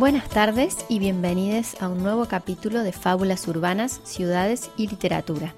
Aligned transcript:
Buenas 0.00 0.30
tardes 0.30 0.78
y 0.88 0.98
bienvenidos 0.98 1.76
a 1.78 1.86
un 1.86 2.02
nuevo 2.02 2.24
capítulo 2.24 2.82
de 2.82 2.90
Fábulas 2.90 3.46
Urbanas, 3.46 4.00
Ciudades 4.04 4.70
y 4.78 4.86
Literatura. 4.86 5.52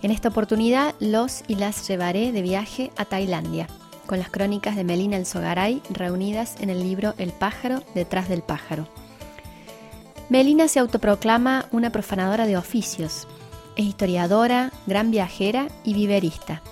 En 0.00 0.10
esta 0.10 0.30
oportunidad 0.30 0.94
los 1.00 1.42
y 1.48 1.56
las 1.56 1.86
llevaré 1.86 2.32
de 2.32 2.40
viaje 2.40 2.92
a 2.96 3.04
Tailandia, 3.04 3.66
con 4.06 4.18
las 4.18 4.30
crónicas 4.30 4.74
de 4.74 4.84
Melina 4.84 5.18
El 5.18 5.26
Sogaray 5.26 5.82
reunidas 5.90 6.56
en 6.62 6.70
el 6.70 6.82
libro 6.82 7.12
El 7.18 7.32
pájaro 7.32 7.82
detrás 7.94 8.30
del 8.30 8.40
pájaro. 8.40 8.88
Melina 10.30 10.66
se 10.66 10.78
autoproclama 10.78 11.66
una 11.72 11.92
profanadora 11.92 12.46
de 12.46 12.56
oficios. 12.56 13.28
Es 13.76 13.84
historiadora, 13.84 14.72
gran 14.86 15.10
viajera 15.10 15.68
y 15.84 15.92
viverista. 15.92 16.62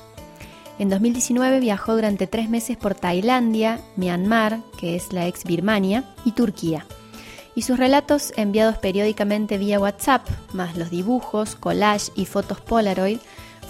En 0.81 0.89
2019 0.89 1.61
viajó 1.61 1.95
durante 1.95 2.27
tres 2.27 2.49
meses 2.49 2.79
por 2.79 2.95
Tailandia, 2.95 3.83
Myanmar, 3.97 4.61
que 4.79 4.97
es 4.97 5.13
la 5.13 5.27
ex 5.27 5.45
Birmania, 5.45 6.05
y 6.25 6.33
Turquía. 6.33 6.87
Y 7.55 7.63
sus 7.63 7.79
relatos, 7.79 8.33
enviados 8.39 8.79
periódicamente 8.79 9.59
vía 9.59 9.79
WhatsApp, 9.79 10.27
más 10.55 10.79
los 10.79 10.89
dibujos, 10.89 11.55
collage 11.55 12.11
y 12.15 12.25
fotos 12.25 12.63
Polaroid, 12.63 13.19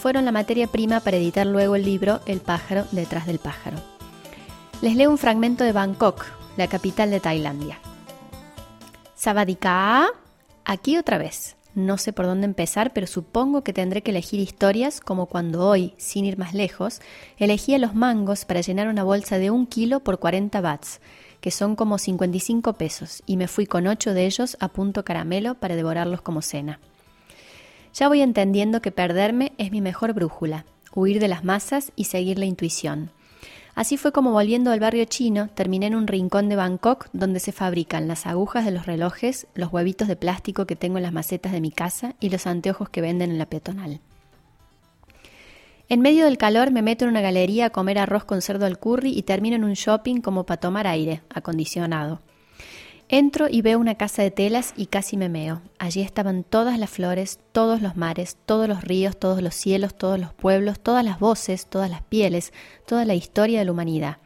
fueron 0.01 0.25
la 0.25 0.31
materia 0.31 0.69
prima 0.69 1.01
para 1.01 1.17
editar 1.17 1.49
luego 1.49 1.75
el 1.75 1.85
libro 1.85 2.21
El 2.27 2.39
pájaro 2.39 2.87
detrás 2.93 3.27
del 3.27 3.41
pájaro. 3.41 3.79
Les 4.81 4.95
leo 4.95 5.11
un 5.11 5.19
fragmento 5.19 5.65
de 5.65 5.73
Bangkok, 5.73 6.25
la 6.57 6.69
capital 6.69 7.11
de 7.11 7.19
Tailandia. 7.19 7.81
Sabadika, 9.17 10.11
aquí 10.65 10.97
otra 10.97 11.19
vez. 11.19 11.57
No 11.75 11.99
sé 11.99 12.13
por 12.13 12.27
dónde 12.27 12.47
empezar, 12.47 12.93
pero 12.93 13.07
supongo 13.07 13.63
que 13.63 13.73
tendré 13.73 14.03
que 14.03 14.11
elegir 14.11 14.41
historias 14.41 15.01
como 15.01 15.27
cuando 15.27 15.67
hoy, 15.67 15.95
sin 15.99 16.25
ir 16.25 16.37
más 16.37 16.53
lejos, 16.53 17.01
elegía 17.39 17.79
los 17.79 17.95
mangos 17.95 18.45
para 18.45 18.61
llenar 18.61 18.89
una 18.89 19.05
bolsa 19.05 19.39
de 19.39 19.51
un 19.51 19.67
kilo 19.67 20.01
por 20.01 20.19
40 20.19 20.61
bats, 20.61 21.01
que 21.41 21.53
son 21.53 21.77
como 21.77 21.99
55 21.99 22.73
pesos, 22.73 23.23
y 23.25 23.37
me 23.37 23.47
fui 23.47 23.67
con 23.67 23.87
ocho 23.87 24.15
de 24.15 24.27
ellos 24.27 24.57
a 24.59 24.69
punto 24.69 25.05
caramelo 25.05 25.55
para 25.55 25.77
devorarlos 25.77 26.23
como 26.23 26.43
cena. 26.43 26.81
Ya 27.95 28.09
voy 28.09 28.21
entendiendo 28.21 28.83
que 28.83 28.91
perderme 28.91 29.53
es 29.57 29.71
mi 29.71 29.81
mejor 29.81 30.13
brújula, 30.13 30.65
huir 30.93 31.21
de 31.21 31.29
las 31.29 31.45
masas 31.45 31.93
y 31.95 32.05
seguir 32.05 32.39
la 32.39 32.47
intuición. 32.47 33.11
Así 33.81 33.97
fue 33.97 34.13
como 34.13 34.33
volviendo 34.33 34.73
al 34.73 34.79
barrio 34.79 35.07
chino, 35.07 35.49
terminé 35.55 35.87
en 35.87 35.95
un 35.95 36.07
rincón 36.07 36.51
de 36.51 36.57
Bangkok 36.57 37.07
donde 37.15 37.41
se 37.41 37.51
fabrican 37.51 38.09
las 38.09 38.27
agujas 38.27 38.67
de 38.67 38.73
los 38.73 38.85
relojes, 38.85 39.47
los 39.55 39.73
huevitos 39.73 40.07
de 40.07 40.17
plástico 40.17 40.67
que 40.67 40.77
tengo 40.77 40.99
en 40.99 41.03
las 41.03 41.15
macetas 41.15 41.51
de 41.51 41.63
mi 41.63 41.71
casa 41.71 42.15
y 42.21 42.29
los 42.29 42.47
anteojos 42.47 42.91
que 42.91 43.01
venden 43.01 43.31
en 43.31 43.39
la 43.39 43.47
peatonal. 43.47 44.01
En 45.89 46.03
medio 46.03 46.27
del 46.27 46.37
calor 46.37 46.71
me 46.73 46.83
meto 46.83 47.07
en 47.07 47.13
una 47.13 47.23
galería 47.23 47.65
a 47.65 47.71
comer 47.71 47.99
arroz 47.99 48.25
con 48.25 48.43
cerdo 48.43 48.67
al 48.67 48.79
curry 48.79 49.17
y 49.17 49.23
termino 49.23 49.57
en 49.57 49.65
un 49.65 49.73
shopping 49.73 50.21
como 50.21 50.45
para 50.45 50.61
tomar 50.61 50.87
aire, 50.87 51.23
acondicionado. 51.31 52.21
Entro 53.13 53.49
y 53.51 53.61
veo 53.61 53.81
una 53.81 53.97
casa 53.97 54.23
de 54.23 54.31
telas 54.31 54.73
y 54.77 54.87
casi 54.87 55.17
me 55.17 55.29
meo. 55.29 55.63
Allí 55.81 56.01
estaban 56.01 56.45
todas 56.45 56.79
las 56.79 56.91
flores, 56.91 57.41
todos 57.51 57.83
los 57.83 57.97
mares, 57.97 58.37
todos 58.47 58.69
los 58.69 58.85
ríos, 58.85 59.19
todos 59.19 59.43
los 59.43 59.57
cielos, 59.57 59.99
todos 59.99 60.21
los 60.21 60.33
pueblos, 60.33 60.79
todas 60.79 61.05
las 61.05 61.19
voces, 61.19 61.67
todas 61.67 61.91
las 61.91 62.03
pieles, 62.03 62.53
toda 62.87 63.05
la 63.05 63.17
historia 63.17 63.59
de 63.59 63.65
la 63.65 63.73
humanidad. 63.73 64.19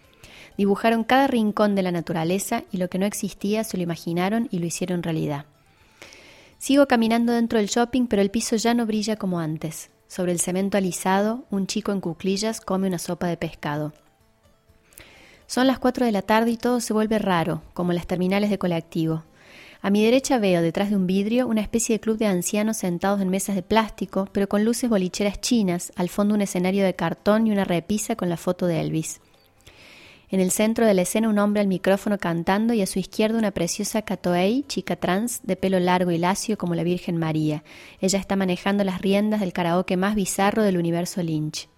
Dibujaron 0.58 1.02
cada 1.02 1.28
rincón 1.28 1.74
de 1.74 1.82
la 1.82 1.92
naturaleza 1.92 2.64
y 2.70 2.76
lo 2.76 2.90
que 2.90 2.98
no 2.98 3.06
existía 3.06 3.64
se 3.64 3.78
lo 3.78 3.82
imaginaron 3.82 4.48
y 4.50 4.58
lo 4.58 4.66
hicieron 4.66 5.02
realidad. 5.02 5.46
Sigo 6.58 6.86
caminando 6.86 7.32
dentro 7.32 7.58
del 7.58 7.68
shopping, 7.68 8.06
pero 8.06 8.20
el 8.20 8.30
piso 8.30 8.56
ya 8.56 8.74
no 8.74 8.84
brilla 8.84 9.16
como 9.16 9.40
antes. 9.40 9.88
Sobre 10.08 10.32
el 10.32 10.40
cemento 10.40 10.76
alisado, 10.76 11.46
un 11.50 11.66
chico 11.66 11.90
en 11.90 12.02
cuclillas 12.02 12.60
come 12.60 12.86
una 12.88 12.98
sopa 12.98 13.28
de 13.28 13.38
pescado. 13.38 13.94
Son 15.46 15.66
las 15.66 15.78
4 15.78 16.06
de 16.06 16.12
la 16.12 16.22
tarde 16.22 16.50
y 16.50 16.56
todo 16.56 16.80
se 16.80 16.92
vuelve 16.92 17.18
raro, 17.18 17.62
como 17.74 17.92
las 17.92 18.06
terminales 18.06 18.50
de 18.50 18.58
colectivo. 18.58 19.24
A 19.82 19.90
mi 19.90 20.02
derecha 20.02 20.38
veo, 20.38 20.62
detrás 20.62 20.88
de 20.88 20.96
un 20.96 21.06
vidrio, 21.06 21.46
una 21.46 21.60
especie 21.60 21.96
de 21.96 22.00
club 22.00 22.16
de 22.16 22.26
ancianos 22.26 22.78
sentados 22.78 23.20
en 23.20 23.28
mesas 23.28 23.54
de 23.54 23.62
plástico, 23.62 24.26
pero 24.32 24.48
con 24.48 24.64
luces 24.64 24.88
bolicheras 24.88 25.42
chinas, 25.42 25.92
al 25.96 26.08
fondo 26.08 26.34
un 26.34 26.40
escenario 26.40 26.84
de 26.84 26.94
cartón 26.94 27.46
y 27.46 27.52
una 27.52 27.64
repisa 27.64 28.16
con 28.16 28.30
la 28.30 28.38
foto 28.38 28.66
de 28.66 28.80
Elvis. 28.80 29.20
En 30.30 30.40
el 30.40 30.50
centro 30.50 30.86
de 30.86 30.94
la 30.94 31.02
escena 31.02 31.28
un 31.28 31.38
hombre 31.38 31.60
al 31.60 31.66
micrófono 31.66 32.16
cantando 32.16 32.72
y 32.72 32.80
a 32.80 32.86
su 32.86 32.98
izquierda 32.98 33.38
una 33.38 33.50
preciosa 33.50 34.00
Katoei, 34.02 34.64
chica 34.66 34.96
trans, 34.96 35.40
de 35.42 35.54
pelo 35.54 35.78
largo 35.78 36.10
y 36.10 36.18
lacio 36.18 36.56
como 36.56 36.74
la 36.74 36.82
Virgen 36.82 37.18
María. 37.18 37.62
Ella 38.00 38.18
está 38.18 38.36
manejando 38.36 38.84
las 38.84 39.02
riendas 39.02 39.40
del 39.40 39.52
karaoke 39.52 39.98
más 39.98 40.14
bizarro 40.14 40.62
del 40.62 40.78
universo 40.78 41.22
Lynch. 41.22 41.68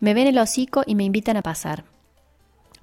Me 0.00 0.14
ven 0.14 0.26
el 0.26 0.38
hocico 0.38 0.82
y 0.84 0.96
me 0.96 1.04
invitan 1.04 1.36
a 1.36 1.42
pasar. 1.42 1.84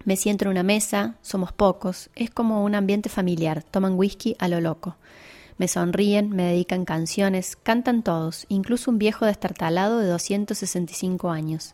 Me 0.05 0.15
siento 0.15 0.45
en 0.45 0.51
una 0.51 0.63
mesa, 0.63 1.15
somos 1.21 1.51
pocos, 1.51 2.09
es 2.15 2.29
como 2.29 2.63
un 2.63 2.75
ambiente 2.75 3.09
familiar, 3.09 3.63
toman 3.63 3.97
whisky 3.97 4.35
a 4.39 4.47
lo 4.47 4.61
loco. 4.61 4.95
Me 5.57 5.67
sonríen, 5.67 6.29
me 6.29 6.43
dedican 6.43 6.85
canciones, 6.85 7.55
cantan 7.55 8.03
todos, 8.03 8.45
incluso 8.47 8.91
un 8.91 8.99
viejo 8.99 9.25
destartalado 9.25 9.97
de 9.97 10.07
265 10.07 11.31
años. 11.31 11.73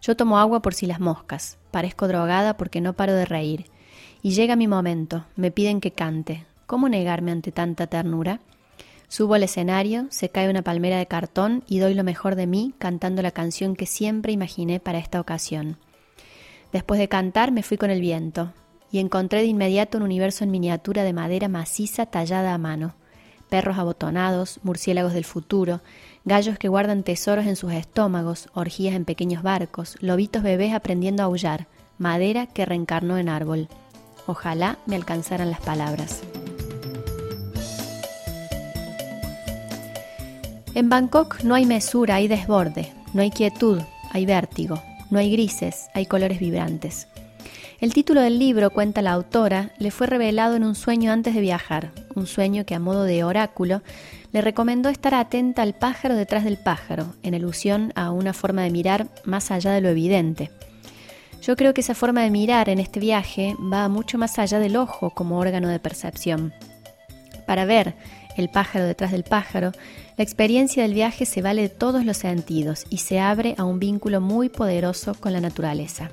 Yo 0.00 0.16
tomo 0.16 0.38
agua 0.38 0.62
por 0.62 0.72
si 0.72 0.86
las 0.86 1.00
moscas, 1.00 1.58
parezco 1.72 2.06
drogada 2.06 2.56
porque 2.56 2.80
no 2.80 2.92
paro 2.92 3.12
de 3.12 3.24
reír. 3.24 3.66
Y 4.22 4.30
llega 4.30 4.54
mi 4.54 4.68
momento, 4.68 5.24
me 5.34 5.50
piden 5.50 5.80
que 5.80 5.90
cante. 5.90 6.46
¿Cómo 6.66 6.88
negarme 6.88 7.32
ante 7.32 7.50
tanta 7.50 7.88
ternura? 7.88 8.40
Subo 9.08 9.34
al 9.34 9.42
escenario, 9.42 10.06
se 10.10 10.28
cae 10.28 10.48
una 10.48 10.62
palmera 10.62 10.96
de 10.96 11.06
cartón 11.06 11.64
y 11.66 11.80
doy 11.80 11.94
lo 11.94 12.04
mejor 12.04 12.36
de 12.36 12.46
mí 12.46 12.72
cantando 12.78 13.20
la 13.20 13.32
canción 13.32 13.76
que 13.76 13.86
siempre 13.86 14.32
imaginé 14.32 14.80
para 14.80 14.98
esta 14.98 15.20
ocasión. 15.20 15.76
Después 16.74 16.98
de 16.98 17.08
cantar 17.08 17.52
me 17.52 17.62
fui 17.62 17.76
con 17.76 17.92
el 17.92 18.00
viento 18.00 18.52
y 18.90 18.98
encontré 18.98 19.42
de 19.42 19.46
inmediato 19.46 19.96
un 19.96 20.02
universo 20.02 20.42
en 20.42 20.50
miniatura 20.50 21.04
de 21.04 21.12
madera 21.12 21.46
maciza 21.46 22.04
tallada 22.04 22.52
a 22.52 22.58
mano. 22.58 22.96
Perros 23.48 23.78
abotonados, 23.78 24.58
murciélagos 24.64 25.12
del 25.12 25.24
futuro, 25.24 25.82
gallos 26.24 26.58
que 26.58 26.66
guardan 26.66 27.04
tesoros 27.04 27.46
en 27.46 27.54
sus 27.54 27.72
estómagos, 27.72 28.48
orgías 28.54 28.96
en 28.96 29.04
pequeños 29.04 29.44
barcos, 29.44 29.96
lobitos 30.00 30.42
bebés 30.42 30.74
aprendiendo 30.74 31.22
a 31.22 31.26
aullar, 31.26 31.68
madera 31.96 32.48
que 32.48 32.66
reencarnó 32.66 33.18
en 33.18 33.28
árbol. 33.28 33.68
Ojalá 34.26 34.78
me 34.84 34.96
alcanzaran 34.96 35.52
las 35.52 35.60
palabras. 35.60 36.22
En 40.74 40.88
Bangkok 40.88 41.44
no 41.44 41.54
hay 41.54 41.66
mesura, 41.66 42.16
hay 42.16 42.26
desborde, 42.26 42.92
no 43.12 43.22
hay 43.22 43.30
quietud, 43.30 43.80
hay 44.10 44.26
vértigo, 44.26 44.82
no 45.10 45.18
hay 45.18 45.30
grises, 45.32 45.88
hay 45.94 46.06
colores 46.06 46.38
vibrantes. 46.38 47.08
El 47.80 47.92
título 47.92 48.20
del 48.20 48.38
libro, 48.38 48.70
cuenta 48.70 49.02
la 49.02 49.12
autora, 49.12 49.72
le 49.78 49.90
fue 49.90 50.06
revelado 50.06 50.56
en 50.56 50.64
un 50.64 50.74
sueño 50.74 51.12
antes 51.12 51.34
de 51.34 51.40
viajar, 51.40 51.90
un 52.14 52.26
sueño 52.26 52.64
que 52.64 52.74
a 52.74 52.78
modo 52.78 53.04
de 53.04 53.24
oráculo 53.24 53.82
le 54.32 54.40
recomendó 54.40 54.88
estar 54.88 55.14
atenta 55.14 55.62
al 55.62 55.74
pájaro 55.74 56.14
detrás 56.14 56.44
del 56.44 56.56
pájaro, 56.56 57.14
en 57.22 57.34
alusión 57.34 57.92
a 57.94 58.10
una 58.10 58.32
forma 58.32 58.62
de 58.62 58.70
mirar 58.70 59.08
más 59.24 59.50
allá 59.50 59.72
de 59.72 59.80
lo 59.80 59.88
evidente. 59.88 60.50
Yo 61.42 61.56
creo 61.56 61.74
que 61.74 61.82
esa 61.82 61.94
forma 61.94 62.22
de 62.22 62.30
mirar 62.30 62.70
en 62.70 62.78
este 62.78 63.00
viaje 63.00 63.54
va 63.60 63.86
mucho 63.88 64.16
más 64.16 64.38
allá 64.38 64.58
del 64.58 64.76
ojo 64.76 65.10
como 65.10 65.38
órgano 65.38 65.68
de 65.68 65.78
percepción. 65.78 66.54
Para 67.46 67.66
ver 67.66 67.94
el 68.36 68.48
pájaro 68.48 68.86
detrás 68.86 69.12
del 69.12 69.24
pájaro, 69.24 69.72
la 70.16 70.24
experiencia 70.24 70.82
del 70.82 70.94
viaje 70.94 71.26
se 71.26 71.42
vale 71.42 71.62
de 71.62 71.68
todos 71.68 72.04
los 72.04 72.16
sentidos 72.16 72.84
y 72.90 72.98
se 72.98 73.20
abre 73.20 73.54
a 73.58 73.64
un 73.64 73.78
vínculo 73.78 74.20
muy 74.20 74.48
poderoso 74.48 75.14
con 75.14 75.32
la 75.32 75.40
naturaleza. 75.40 76.10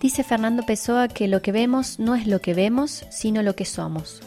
Dice 0.00 0.24
Fernando 0.24 0.64
Pessoa 0.64 1.06
que 1.06 1.28
lo 1.28 1.42
que 1.42 1.52
vemos 1.52 2.00
no 2.00 2.16
es 2.16 2.26
lo 2.26 2.40
que 2.40 2.54
vemos, 2.54 3.04
sino 3.10 3.42
lo 3.42 3.54
que 3.54 3.64
somos. 3.64 4.20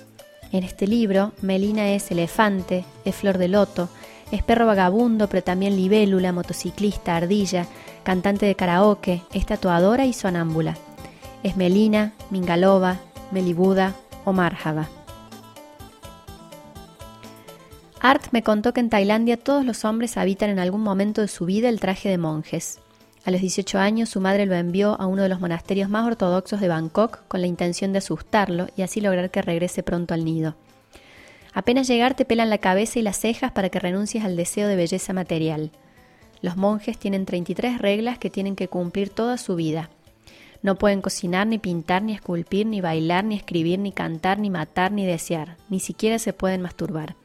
En 0.52 0.64
este 0.64 0.88
libro, 0.88 1.34
Melina 1.42 1.90
es 1.90 2.10
elefante, 2.12 2.86
es 3.04 3.14
flor 3.14 3.38
de 3.38 3.50
loto, 3.50 3.90
es 4.32 4.42
perro 4.42 4.66
vagabundo, 4.66 5.28
pero 5.28 5.44
también 5.44 5.76
libélula, 5.76 6.32
motociclista, 6.32 7.18
ardilla, 7.18 7.68
cantante 8.04 8.46
de 8.46 8.56
karaoke, 8.56 9.22
es 9.34 9.46
tatuadora 9.46 10.06
y 10.06 10.14
sonámbula. 10.14 10.78
Es 11.44 11.58
Melina, 11.58 12.14
Mingalova, 12.30 13.00
Melibuda 13.32 13.96
o 14.24 14.32
Marjava. 14.32 14.88
Art 18.08 18.28
me 18.30 18.44
contó 18.44 18.72
que 18.72 18.82
en 18.82 18.92
Tailandia 18.92 19.36
todos 19.36 19.66
los 19.66 19.84
hombres 19.84 20.16
habitan 20.18 20.52
en 20.52 20.60
algún 20.60 20.82
momento 20.82 21.22
de 21.22 21.28
su 21.28 21.48
vida 21.48 21.70
el 21.70 21.80
traje 21.80 22.08
de 22.08 22.20
monjes. 22.20 22.80
A 23.26 23.32
los 23.32 23.42
18 23.42 23.80
años 23.80 24.10
su 24.10 24.22
madre 24.22 24.46
lo 24.46 24.54
envió 24.54 24.96
a 25.02 25.08
uno 25.08 25.24
de 25.24 25.30
los 25.30 25.40
monasterios 25.40 25.90
más 25.90 26.06
ortodoxos 26.06 26.62
de 26.62 26.68
Bangkok 26.68 27.28
con 27.28 27.42
la 27.42 27.48
intención 27.48 27.94
de 27.94 27.98
asustarlo 27.98 28.68
y 28.78 28.84
así 28.84 29.02
lograr 29.02 29.32
que 29.32 29.42
regrese 29.42 29.82
pronto 29.82 30.14
al 30.14 30.24
nido. 30.24 30.56
Apenas 31.52 31.88
llegar 31.88 32.14
te 32.14 32.26
pelan 32.26 32.52
la 32.52 32.60
cabeza 32.60 33.00
y 33.00 33.02
las 33.02 33.18
cejas 33.18 33.52
para 33.54 33.70
que 33.70 33.80
renuncies 33.80 34.24
al 34.24 34.36
deseo 34.36 34.68
de 34.68 34.76
belleza 34.76 35.12
material. 35.12 35.72
Los 36.44 36.58
monjes 36.58 37.00
tienen 37.00 37.26
33 37.26 37.80
reglas 37.80 38.20
que 38.20 38.30
tienen 38.30 38.56
que 38.56 38.68
cumplir 38.68 39.10
toda 39.10 39.40
su 39.40 39.56
vida. 39.56 39.90
No 40.62 40.76
pueden 40.76 41.02
cocinar, 41.02 41.48
ni 41.48 41.58
pintar, 41.58 42.04
ni 42.04 42.14
esculpir, 42.14 42.68
ni 42.68 42.82
bailar, 42.82 43.24
ni 43.24 43.34
escribir, 43.34 43.80
ni 43.80 43.92
cantar, 43.92 44.38
ni 44.38 44.52
matar, 44.52 44.92
ni 44.92 45.08
desear. 45.08 45.58
Ni 45.72 45.80
siquiera 45.80 46.20
se 46.20 46.34
pueden 46.34 46.62
masturbar. 46.62 47.16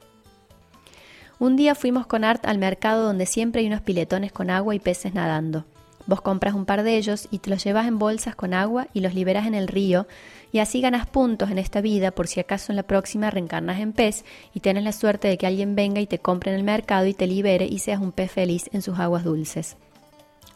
Un 1.41 1.57
día 1.57 1.75
fuimos 1.75 2.07
con 2.07 2.23
Art 2.23 2.45
al 2.45 2.59
mercado 2.59 3.03
donde 3.03 3.25
siempre 3.25 3.63
hay 3.63 3.67
unos 3.67 3.81
piletones 3.81 4.31
con 4.31 4.51
agua 4.51 4.75
y 4.75 4.79
peces 4.79 5.15
nadando. 5.15 5.65
Vos 6.05 6.21
compras 6.21 6.55
un 6.55 6.67
par 6.67 6.83
de 6.83 6.99
ellos 6.99 7.29
y 7.31 7.39
te 7.39 7.49
los 7.49 7.65
llevas 7.65 7.89
en 7.89 7.99
bolsas 7.99 8.35
con 8.35 8.53
agua 8.53 8.89
y 8.93 9.01
los 9.01 9.15
liberas 9.15 9.47
en 9.47 9.55
el 9.55 9.67
río 9.67 10.07
y 10.53 10.59
así 10.59 10.83
ganas 10.83 11.07
puntos 11.07 11.51
en 11.51 11.57
esta 11.57 11.81
vida 11.81 12.11
por 12.11 12.27
si 12.27 12.41
acaso 12.41 12.73
en 12.73 12.77
la 12.77 12.83
próxima 12.83 13.31
reencarnas 13.31 13.81
en 13.81 13.95
pez 13.95 14.27
y 14.53 14.61
tienes 14.61 14.85
la 14.85 14.93
suerte 14.93 15.29
de 15.29 15.39
que 15.39 15.47
alguien 15.47 15.75
venga 15.75 16.03
y 16.03 16.07
te 16.07 16.19
compre 16.19 16.51
en 16.51 16.59
el 16.59 16.63
mercado 16.63 17.07
y 17.07 17.15
te 17.15 17.27
libere 17.27 17.65
y 17.65 17.79
seas 17.79 18.03
un 18.03 18.13
pez 18.13 18.31
feliz 18.31 18.69
en 18.75 18.83
sus 18.83 18.99
aguas 18.99 19.25
dulces. 19.25 19.79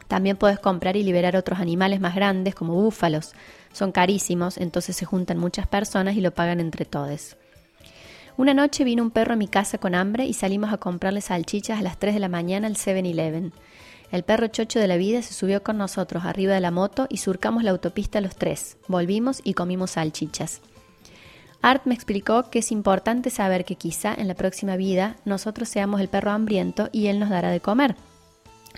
También 0.07 0.37
puedes 0.37 0.59
comprar 0.59 0.99
y 0.99 1.03
liberar 1.03 1.35
otros 1.35 1.61
animales 1.61 1.99
más 2.01 2.15
grandes 2.15 2.55
como 2.55 2.75
búfalos. 2.75 3.33
Son 3.73 3.91
carísimos, 3.91 4.59
entonces 4.59 4.95
se 4.95 5.07
juntan 5.07 5.39
muchas 5.39 5.67
personas 5.67 6.15
y 6.15 6.21
lo 6.21 6.35
pagan 6.35 6.61
entre 6.61 6.85
todos. 6.85 7.39
Una 8.37 8.53
noche 8.53 8.83
vino 8.83 9.05
un 9.05 9.13
perro 9.13 9.35
a 9.35 9.37
mi 9.37 9.47
casa 9.47 9.79
con 9.79 9.95
hambre 9.95 10.27
y 10.27 10.33
salimos 10.33 10.73
a 10.73 10.79
comprarle 10.79 11.21
salchichas 11.21 11.79
a 11.79 11.83
las 11.83 11.99
3 11.99 12.15
de 12.15 12.21
la 12.21 12.29
mañana 12.29 12.67
al 12.67 12.75
7-Eleven. 12.75 13.53
El 14.11 14.25
perro 14.25 14.49
chocho 14.49 14.81
de 14.81 14.89
la 14.89 14.97
vida 14.97 15.23
se 15.23 15.33
subió 15.33 15.63
con 15.63 15.79
nosotros 15.79 16.25
arriba 16.25 16.53
de 16.53 16.61
la 16.61 16.73
moto 16.73 17.07
y 17.09 17.19
surcamos 17.19 17.63
la 17.63 17.71
autopista 17.71 18.21
los 18.21 18.35
tres. 18.35 18.77
Volvimos 18.89 19.41
y 19.45 19.55
comimos 19.55 19.93
salchichas. 19.93 20.63
Art 21.63 21.83
me 21.87 21.95
explicó 21.95 22.51
que 22.51 22.59
es 22.59 22.73
importante 22.73 23.31
saber 23.31 23.65
que 23.65 23.77
quizá 23.77 24.13
en 24.13 24.27
la 24.27 24.35
próxima 24.35 24.77
vida 24.77 25.17
nosotros 25.25 25.69
seamos 25.69 26.01
el 26.01 26.09
perro 26.09 26.33
hambriento 26.33 26.89
y 26.91 27.07
él 27.07 27.21
nos 27.21 27.31
dará 27.31 27.51
de 27.51 27.61
comer. 27.61 27.95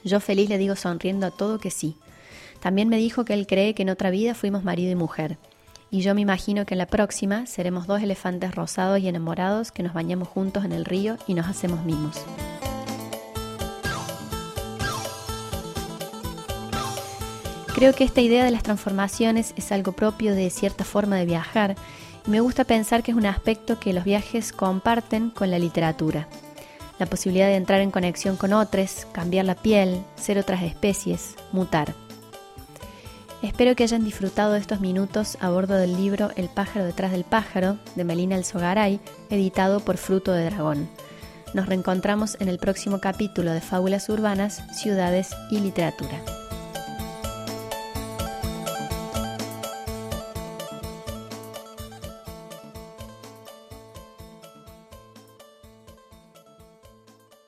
Yo 0.05 0.21
feliz 0.21 0.51
le 0.51 0.59
digo 0.59 0.77
sonriendo 0.77 1.27
a 1.27 1.31
todo 1.31 1.59
que 1.59 1.71
sí. 1.71 1.97
También 2.61 2.91
me 2.91 2.99
dijo 2.99 3.25
que 3.25 3.33
él 3.33 3.47
cree 3.47 3.75
que 3.75 3.83
en 3.83 3.91
otra 3.91 4.11
vida 4.11 4.35
fuimos 4.35 4.65
marido 4.65 4.93
y 4.93 4.97
mujer. 4.97 5.39
Y 5.91 6.01
yo 6.01 6.15
me 6.15 6.21
imagino 6.21 6.67
que 6.67 6.75
en 6.75 6.79
la 6.79 6.87
próxima 6.87 7.47
seremos 7.47 7.87
dos 7.87 8.03
elefantes 8.03 8.55
rosados 8.55 8.99
y 8.99 9.09
enamorados 9.09 9.71
que 9.71 9.83
nos 9.83 9.95
bañamos 9.95 10.29
juntos 10.29 10.65
en 10.65 10.73
el 10.73 10.85
río 10.85 11.17
y 11.27 11.35
nos 11.35 11.47
hacemos 11.47 11.85
mimos. 11.85 12.25
Creo 17.77 17.93
que 17.93 18.05
esta 18.05 18.23
idea 18.23 18.45
de 18.45 18.51
las 18.51 18.63
transformaciones 18.63 19.53
es 19.57 19.71
algo 19.71 19.93
propio 19.93 20.35
de 20.35 20.49
cierta 20.49 20.83
forma 20.83 21.17
de 21.17 21.27
viajar 21.27 21.77
y 22.27 22.31
me 22.31 22.41
gusta 22.41 22.65
pensar 22.65 23.03
que 23.03 23.11
es 23.11 23.17
un 23.17 23.27
aspecto 23.27 23.79
que 23.79 23.93
los 23.93 24.05
viajes 24.05 24.53
comparten 24.53 25.31
con 25.31 25.51
la 25.51 25.59
literatura. 25.59 26.27
La 26.99 27.05
posibilidad 27.05 27.49
de 27.49 27.57
entrar 27.57 27.83
en 27.83 27.91
conexión 27.91 28.37
con 28.37 28.55
otros, 28.55 29.07
cambiar 29.13 29.45
la 29.45 29.55
piel, 29.55 30.03
ser 30.17 30.39
otras 30.39 30.63
especies, 30.63 31.37
mutar. 31.53 31.95
Espero 33.47 33.77
que 33.77 33.85
hayan 33.85 34.05
disfrutado 34.05 34.57
estos 34.57 34.81
minutos 34.81 35.39
a 35.41 35.51
bordo 35.51 35.77
del 35.77 35.97
libro 35.97 36.31
El 36.35 36.49
pájaro 36.49 36.85
detrás 36.85 37.13
del 37.13 37.23
pájaro 37.23 37.79
de 37.95 38.03
Melina 38.03 38.35
Elzogaray, 38.35 38.99
editado 39.31 39.79
por 39.79 39.99
Fruto 39.99 40.33
de 40.33 40.47
Dragón. 40.47 40.89
Nos 41.55 41.67
reencontramos 41.67 42.37
en 42.41 42.49
el 42.49 42.59
próximo 42.59 43.01
capítulo 43.01 43.53
de 43.53 43.61
Fábulas 43.61 44.09
Urbanas, 44.09 44.65
Ciudades 44.77 45.31
y 45.49 45.61
Literatura. 45.61 46.21